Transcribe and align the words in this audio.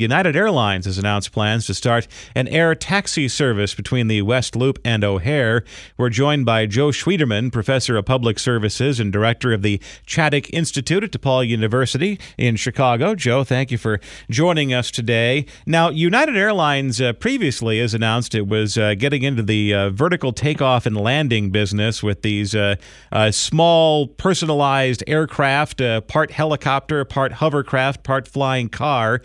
United 0.00 0.36
Airlines 0.36 0.86
has 0.86 0.98
announced 0.98 1.32
plans 1.32 1.66
to 1.66 1.74
start 1.74 2.06
an 2.34 2.48
air 2.48 2.74
taxi 2.74 3.28
service 3.28 3.74
between 3.74 4.08
the 4.08 4.22
West 4.22 4.56
Loop 4.56 4.78
and 4.84 5.04
O'Hare. 5.04 5.64
We're 5.96 6.10
joined 6.10 6.46
by 6.46 6.66
Joe 6.66 6.88
Schwieterman, 6.88 7.52
professor 7.52 7.96
of 7.96 8.04
public 8.04 8.38
services 8.38 9.00
and 9.00 9.12
director 9.12 9.52
of 9.52 9.62
the 9.62 9.78
Chaddick 10.06 10.50
Institute 10.52 11.04
at 11.04 11.10
DePaul 11.10 11.46
University 11.46 12.18
in 12.36 12.56
Chicago. 12.56 13.14
Joe, 13.14 13.44
thank 13.44 13.70
you 13.70 13.78
for 13.78 14.00
joining 14.30 14.72
us 14.72 14.90
today. 14.90 15.46
Now, 15.66 15.90
United 15.90 16.36
Airlines 16.36 17.00
uh, 17.00 17.12
previously 17.14 17.80
has 17.80 17.94
announced 17.94 18.34
it 18.34 18.46
was 18.46 18.76
uh, 18.76 18.94
getting 18.94 19.22
into 19.22 19.42
the 19.42 19.74
uh, 19.74 19.90
vertical 19.90 20.32
takeoff 20.32 20.86
and 20.86 20.96
landing 20.96 21.50
business 21.50 22.02
with 22.02 22.22
these 22.22 22.54
uh, 22.54 22.76
uh, 23.12 23.30
small 23.30 24.06
personalized 24.06 25.02
aircraft, 25.06 25.80
uh, 25.80 26.00
part 26.02 26.30
helicopter, 26.30 27.04
part 27.04 27.32
hovercraft, 27.32 28.02
part 28.02 28.28
flying 28.28 28.68
car 28.68 29.20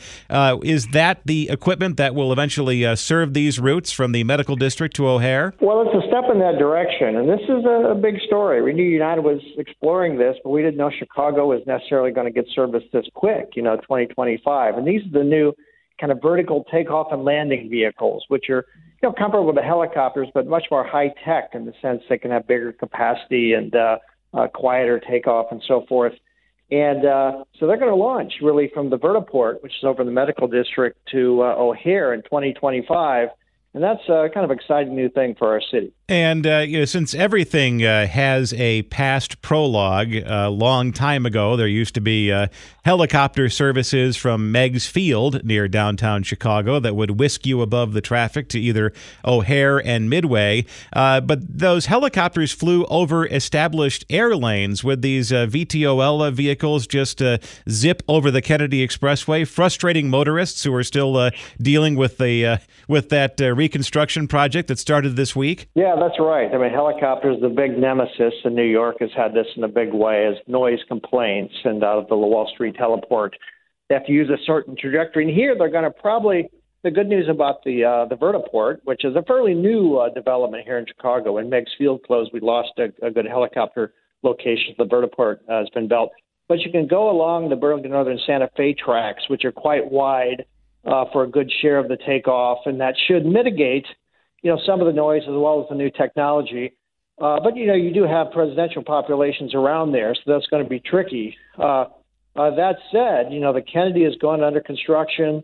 is 0.64 0.88
that 0.90 1.22
the 1.26 1.50
equipment 1.50 1.98
that 1.98 2.16
will 2.16 2.32
eventually 2.32 2.86
uh, 2.86 2.96
serve 2.96 3.34
these 3.34 3.60
routes 3.60 3.92
from 3.92 4.12
the 4.12 4.24
medical 4.24 4.56
district 4.56 4.96
to 4.98 5.08
O'Hare? 5.08 5.54
Well, 5.62 5.82
it's 5.82 5.94
a 5.94 6.08
step 6.08 6.26
in 6.32 6.40
that 6.40 6.58
direction, 6.58 7.16
and 7.16 7.28
this 7.30 7.42
is 7.44 7.66
a, 7.66 7.92
a 7.92 7.96
big 7.96 8.20
story. 8.26 8.62
We 8.62 8.74
knew 8.74 8.84
United 8.84 9.22
was 9.22 9.42
exploring 9.58 10.18
this, 10.18 10.36
but 10.44 10.52
we 10.52 10.62
didn't 10.62 10.78
know 10.78 10.92
Chicago 10.98 11.48
was 11.48 11.62
necessarily 11.66 12.12
going 12.12 12.28
to 12.28 12.34
get 12.34 12.46
service 12.54 12.84
this 12.94 13.05
quick. 13.14 13.52
You 13.55 13.64
know, 13.64 13.76
2025, 13.78 14.78
and 14.78 14.88
these 14.88 15.02
are 15.05 15.20
the 15.20 15.24
new 15.24 15.54
kind 16.00 16.12
of 16.12 16.20
vertical 16.22 16.66
takeoff 16.72 17.08
and 17.12 17.24
landing 17.24 17.70
vehicles, 17.70 18.26
which 18.28 18.50
are 18.50 18.66
you 19.02 19.10
know 19.10 19.14
comparable 19.14 19.54
to 19.54 19.62
helicopters, 19.62 20.28
but 20.34 20.48
much 20.48 20.66
more 20.72 20.85
high 20.85 21.13
tech 21.24 21.52
in 21.54 21.66
the 21.66 21.74
sense 21.82 22.02
they 22.10 22.18
can 22.18 22.32
have 22.32 22.48
bigger 22.48 22.72
capacity 22.74 23.54
and 23.54 23.76
uh, 23.76 23.98
uh, 24.34 24.48
quieter 24.48 25.00
takeoff 25.00 25.48
and 25.52 25.62
so 25.68 25.85
forth. 25.88 26.13
And 26.72 27.05
uh, 27.05 27.44
so 27.60 27.68
they're 27.68 27.77
going 27.77 27.91
to 27.91 27.96
launch 27.96 28.36
really 28.41 28.72
from 28.74 28.90
the 28.90 28.98
vertiport, 28.98 29.62
which 29.62 29.74
is 29.74 29.84
over 29.84 30.02
in 30.02 30.05
the 30.05 30.14
medical 30.14 30.48
district, 30.48 30.98
to 31.12 31.44
uh, 31.44 31.55
O'Hare 31.58 32.13
in 32.13 32.22
2025. 32.24 33.28
And 33.74 33.82
that's 33.82 34.04
a 34.10 34.30
kind 34.34 34.44
of 34.44 34.52
exciting 34.52 34.96
new 34.96 35.08
thing 35.08 35.36
for 35.36 35.50
our 35.50 35.62
city. 35.62 35.94
And 36.12 36.46
uh, 36.46 36.58
you 36.58 36.80
know, 36.80 36.86
since 36.86 37.14
everything 37.14 37.86
uh, 37.86 38.05
has 38.05 38.54
a 38.55 38.82
past 38.84 39.41
prologue, 39.41 40.13
a 40.13 40.48
uh, 40.48 40.50
long 40.50 40.91
time 40.91 41.26
ago, 41.26 41.55
there 41.55 41.68
used 41.68 41.96
to 41.96 42.02
be 42.02 42.34
uh, 42.34 42.48
helicopter 42.84 43.48
services 43.48 44.18
from 44.18 44.52
Meigs 44.52 44.88
Field 44.88 45.41
near 45.46 45.70
downtown 45.70 46.24
Chicago 46.24 46.82
that 46.82 46.98
would 46.98 47.18
whisk 47.18 47.46
you 47.46 47.62
above 47.62 47.94
the 47.94 48.02
traffic 48.02 48.50
to 48.50 48.60
either 48.60 48.91
O'Hare 49.24 49.78
and 49.78 50.10
Midway. 50.10 50.66
Uh, 50.91 51.22
but 51.22 51.40
those 51.58 51.85
helicopters 51.85 52.52
flew 52.52 52.84
over 52.88 53.26
established 53.26 54.04
air 54.10 54.35
lanes. 54.35 54.84
Would 54.84 55.04
these 55.04 55.32
uh, 55.32 55.46
VTOL 55.46 56.30
vehicles 56.34 56.88
just 56.88 57.22
zip 57.70 58.04
over 58.10 58.30
the 58.30 58.41
Kennedy 58.41 58.85
Expressway, 58.85 59.48
frustrating 59.48 60.10
motorists 60.10 60.62
who 60.66 60.76
are 60.76 60.84
still 60.84 61.32
dealing 61.62 61.96
with 61.96 62.18
the 62.18 62.60
with 62.90 63.08
that 63.10 63.38
reconstruction 63.63 64.28
project 64.28 64.66
that 64.69 64.79
started 64.79 65.16
this 65.16 65.35
week? 65.35 65.59
Yeah 65.75 65.95
that's 66.01 66.19
right. 66.19 66.50
I 66.53 66.57
mean, 66.57 66.72
helicopters, 66.72 67.38
the 67.41 67.53
big 67.63 67.78
nemesis 67.78 68.34
in 68.44 68.56
New 68.56 68.72
York, 68.79 68.97
has 69.00 69.12
had 69.16 69.34
this 69.34 69.45
in 69.56 69.63
a 69.63 69.67
big 69.67 69.94
way 69.94 70.17
as 70.29 70.35
noise 70.47 70.79
complaints. 70.88 71.53
And 71.63 71.84
out 71.84 72.00
of 72.00 72.07
the 72.07 72.17
Wall 72.17 72.50
Street 72.53 72.75
heliport, 72.75 73.31
they 73.88 73.95
have 73.95 74.06
to 74.07 74.12
use 74.22 74.29
a 74.29 74.41
certain 74.51 74.75
trajectory. 74.75 75.23
And 75.25 75.34
here 75.41 75.56
they're 75.57 75.75
going 75.78 75.89
to 75.91 75.91
probably. 75.91 76.50
The 76.84 76.89
good 76.89 77.09
news 77.16 77.28
about 77.29 77.57
the 77.63 77.78
uh, 77.91 78.06
the 78.12 78.16
vertiport, 78.16 78.78
which 78.85 79.06
is 79.06 79.16
a 79.16 79.22
fairly 79.22 79.53
new 79.53 79.97
uh, 79.97 80.09
development 80.22 80.63
here 80.66 80.79
in 80.79 80.85
Chicago, 80.88 81.34
when 81.34 81.47
Meigs 81.47 81.72
Field 81.78 82.01
closed, 82.07 82.31
we 82.34 82.39
lost 82.39 82.72
a, 82.79 82.85
a 83.06 83.12
good 83.12 83.28
helicopter 83.28 83.94
location. 84.23 84.73
The 84.79 84.85
vertiport 84.85 85.35
uh, 85.47 85.59
has 85.59 85.69
been 85.75 85.88
built, 85.88 86.09
but 86.50 86.57
you 86.61 86.71
can 86.71 86.88
go 86.88 87.11
along 87.11 87.50
the 87.50 87.55
Burlington 87.55 87.91
Northern 87.91 88.19
Santa 88.25 88.50
Fe 88.57 88.73
tracks, 88.73 89.23
which 89.29 89.45
are 89.45 89.51
quite 89.51 89.91
wide 89.91 90.39
uh, 90.86 91.06
for 91.12 91.24
a 91.24 91.28
good 91.28 91.52
share 91.62 91.78
of 91.78 91.88
the 91.88 91.97
takeoff, 91.97 92.59
and 92.66 92.80
that 92.81 92.96
should 93.08 93.25
mitigate 93.25 93.86
you 94.42 94.50
know, 94.50 94.59
some 94.66 94.81
of 94.81 94.88
the 94.88 94.94
noise 94.94 95.22
as 95.24 95.34
well 95.34 95.62
as 95.62 95.69
the 95.69 95.75
new 95.75 95.90
technology. 95.90 96.74
Uh, 97.22 97.40
but 97.44 97.56
you 97.56 97.68
know, 97.68 97.75
you 97.75 97.94
do 97.94 98.03
have 98.03 98.31
presidential 98.31 98.84
populations 98.84 99.53
around 99.53 99.92
there, 99.92 100.16
so 100.16 100.22
that's 100.25 100.47
going 100.47 100.64
to 100.64 100.69
be 100.69 100.80
tricky. 100.80 101.36
Uh, 101.58 101.86
uh, 102.36 102.56
that 102.56 102.78
said, 102.92 103.31
you 103.31 103.40
know, 103.40 103.53
the 103.53 103.62
Kennedy 103.62 104.03
is 104.03 104.16
going 104.19 104.42
under 104.42 104.62
construction. 104.62 105.44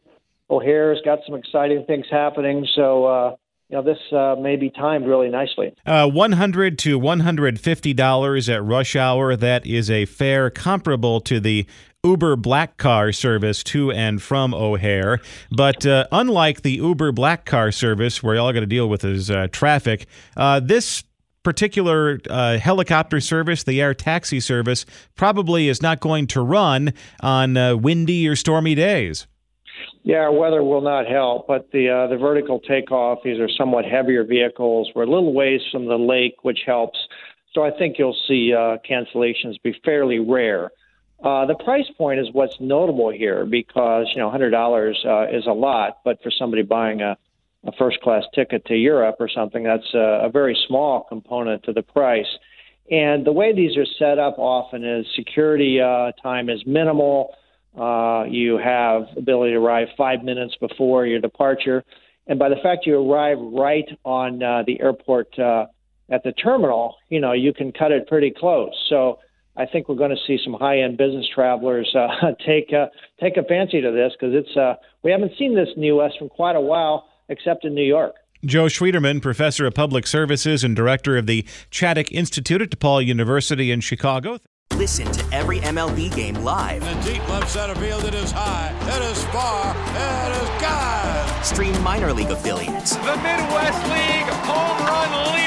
O'Hare's 0.50 1.00
got 1.03 1.20
some 1.28 1.36
exciting 1.36 1.84
things 1.86 2.06
happening, 2.09 2.66
so 2.74 3.06
uh, 3.06 3.36
you 3.69 3.75
know 3.75 3.84
this 3.84 4.00
uh, 4.12 4.36
may 4.40 4.56
be 4.56 4.69
timed 4.72 5.06
really 5.06 5.30
nicely. 5.30 5.75
Uh, 5.86 6.09
One 6.09 6.31
hundred 6.31 6.80
to 6.80 6.98
one 6.98 7.19
hundred 7.19 7.59
fifty 7.59 7.94
dollars 7.94 8.48
at 8.50 8.64
rush 8.64 8.96
hour. 8.96 9.36
That 9.36 9.68
is 9.68 9.92
a 9.92 10.06
fare 10.06 10.50
comparable 10.50 11.19
to 11.22 11.40
the 11.40 11.68
Uber 12.07 12.38
Black 12.38 12.78
Car 12.78 13.12
service 13.12 13.63
to 13.66 13.91
and 13.91 14.22
from 14.22 14.53
O'Hare. 14.53 15.19
But 15.51 15.85
uh, 15.85 16.07
unlike 16.12 16.62
the 16.62 16.73
Uber 16.73 17.12
Black 17.12 17.45
Car 17.45 17.72
service, 17.72 18.23
where 18.23 18.35
you 18.35 18.41
all 18.41 18.53
got 18.53 18.62
to 18.62 18.66
deal 18.66 18.88
with 18.88 19.03
is 19.03 19.29
uh, 19.29 19.47
traffic, 19.51 20.07
uh, 20.38 20.62
this 20.62 21.03
particular 21.44 22.19
uh, 22.29 22.57
helicopter 22.57 23.19
service, 23.19 23.63
the 23.63 23.81
air 23.81 23.94
taxi 23.94 24.40
service, 24.40 24.85
probably 25.16 25.68
is 25.68 25.81
not 25.81 26.00
going 26.00 26.28
to 26.28 26.41
run 26.41 26.94
on 27.22 27.57
uh, 27.57 27.75
windy 27.75 28.28
or 28.28 28.35
stormy 28.35 28.75
days. 28.75 29.28
Yeah, 30.03 30.29
weather 30.29 30.63
will 30.63 30.81
not 30.81 31.07
help, 31.07 31.47
but 31.47 31.69
the 31.72 31.89
uh, 31.89 32.07
the 32.07 32.18
vertical 32.18 32.62
takeoff. 32.62 33.19
These 33.24 33.39
are 33.39 33.50
somewhat 33.57 33.84
heavier 33.84 34.24
vehicles. 34.24 34.89
We're 34.95 35.03
a 35.03 35.09
little 35.09 35.34
ways 35.34 35.62
from 35.72 35.85
the 35.85 35.97
lake, 35.97 36.35
which 36.44 36.59
helps. 36.66 36.97
So 37.53 37.63
I 37.63 37.72
think 37.72 37.97
you'll 38.00 38.16
see 38.28 38.53
uh, 38.53 38.78
cancellations 38.89 39.62
be 39.63 39.75
fairly 39.84 40.19
rare. 40.19 40.72
Uh, 41.23 41.47
the 41.47 41.55
price 41.55 41.89
point 41.97 42.19
is 42.19 42.28
what's 42.31 42.53
notable 42.59 43.11
here 43.11 43.45
because 43.45 44.05
you 44.13 44.22
know 44.22 44.29
hundred 44.29 44.51
dollars 44.51 44.97
uh, 45.05 45.25
is 45.28 45.47
a 45.47 45.51
lot, 45.51 45.97
but 46.05 46.22
for 46.22 46.29
somebody 46.29 46.61
buying 46.61 47.01
a, 47.01 47.17
a 47.66 47.72
first 47.79 48.00
class 48.01 48.23
ticket 48.35 48.63
to 48.66 48.75
Europe 48.75 49.16
or 49.19 49.27
something, 49.27 49.63
that's 49.63 49.94
a, 49.95 50.25
a 50.25 50.29
very 50.29 50.57
small 50.67 51.06
component 51.09 51.63
to 51.63 51.73
the 51.73 51.81
price. 51.81 52.27
And 52.91 53.25
the 53.25 53.31
way 53.31 53.53
these 53.53 53.75
are 53.77 53.85
set 53.97 54.19
up 54.19 54.35
often 54.38 54.85
is 54.85 55.06
security 55.16 55.81
uh, 55.81 56.11
time 56.22 56.50
is 56.50 56.63
minimal. 56.67 57.33
Uh, 57.77 58.23
you 58.29 58.57
have 58.57 59.07
ability 59.17 59.53
to 59.53 59.57
arrive 59.57 59.88
five 59.97 60.23
minutes 60.23 60.56
before 60.59 61.07
your 61.07 61.19
departure, 61.19 61.83
and 62.27 62.38
by 62.38 62.47
the 62.47 62.56
fact 62.61 62.85
you 62.85 63.11
arrive 63.11 63.39
right 63.39 63.88
on 64.06 64.44
uh, 64.44 64.63
the 64.67 64.79
airport 64.81 65.27
uh, 65.39 65.66
at 66.11 66.23
the 66.23 66.31
terminal, 66.33 66.95
you 67.09 67.19
know 67.19 67.33
you 67.33 67.53
can 67.53 67.72
cut 67.72 67.91
it 67.91 68.07
pretty 68.07 68.31
close. 68.31 68.72
So 68.88 69.17
I 69.57 69.66
think 69.66 69.90
we're 69.90 69.95
going 69.95 70.12
to 70.12 70.22
see 70.28 70.38
some 70.44 70.53
high-end 70.53 70.97
business 70.97 71.25
travelers 71.34 71.94
uh, 71.95 72.31
take 72.45 72.72
uh, 72.72 72.88
take 73.19 73.38
a 73.38 73.44
fancy 73.44 73.81
to 73.81 73.91
this 73.91 74.13
because 74.13 74.35
it's 74.35 74.56
uh, 74.56 74.75
we 75.03 75.12
haven't 75.12 75.31
seen 75.38 75.56
this 75.56 75.68
in 75.75 75.81
the 75.81 75.88
U.S. 75.88 76.12
for 76.19 76.29
quite 76.29 76.56
a 76.56 76.62
while, 76.62 77.09
except 77.29 77.66
in 77.66 77.73
New 77.73 77.84
York. 77.84 78.13
Joe 78.45 78.66
Schwieterman, 78.66 79.19
professor 79.22 79.66
of 79.66 79.73
public 79.73 80.06
services 80.06 80.63
and 80.63 80.75
director 80.75 81.18
of 81.18 81.25
the 81.25 81.41
Chaddick 81.72 82.12
Institute 82.12 82.62
at 82.62 82.69
DePaul 82.69 83.03
University 83.03 83.72
in 83.72 83.81
Chicago. 83.81 84.38
Listen 84.75 85.12
to 85.12 85.35
every 85.35 85.59
MLB 85.62 86.16
game 86.16 86.35
live. 86.35 86.84
In 86.84 87.00
the 87.00 87.13
deep 87.13 87.29
left 87.29 87.50
center 87.50 87.74
field, 87.75 88.03
it 88.03 88.13
is 88.13 88.31
high, 88.31 88.72
it 88.84 89.12
is 89.12 89.24
far, 89.25 89.72
it 89.72 90.44
is 90.44 90.62
God. 90.62 91.44
Stream 91.44 91.81
minor 91.81 92.13
league 92.13 92.29
affiliates. 92.29 92.95
The 92.95 93.18
Midwest 93.18 93.84
League 93.89 94.29
home 94.45 94.85
run 94.85 95.34
leader. 95.34 95.47